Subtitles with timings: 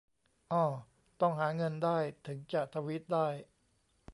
[0.51, 0.63] อ้อ
[1.21, 1.97] ต้องหาเงินได้
[2.27, 3.27] ถึงจะทวีตได้